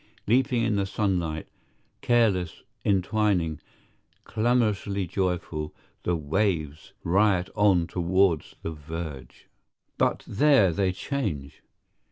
Leaping 0.25 0.63
in 0.63 0.77
the 0.77 0.85
sunlight, 0.87 1.47
careless, 2.01 2.63
entwining, 2.83 3.59
clamorously 4.23 5.05
joyful, 5.05 5.75
the 6.01 6.15
waves 6.15 6.93
riot 7.03 7.51
on 7.55 7.85
towards 7.85 8.55
the 8.63 8.71
verge. 8.71 9.47
But 9.99 10.23
there 10.25 10.73
they 10.73 10.91
change. 10.91 11.61